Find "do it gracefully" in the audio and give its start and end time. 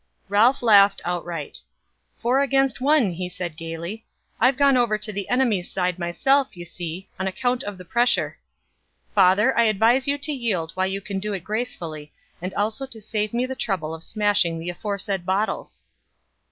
11.19-12.11